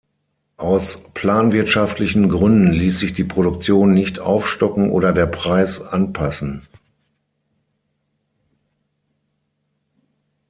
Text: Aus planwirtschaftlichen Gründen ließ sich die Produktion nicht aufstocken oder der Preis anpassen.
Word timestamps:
Aus 0.57 0.97
planwirtschaftlichen 1.13 2.27
Gründen 2.29 2.71
ließ 2.71 2.97
sich 2.97 3.13
die 3.13 3.23
Produktion 3.23 3.93
nicht 3.93 4.17
aufstocken 4.17 4.89
oder 4.89 5.13
der 5.13 5.27
Preis 5.27 5.79
anpassen. 5.79 6.63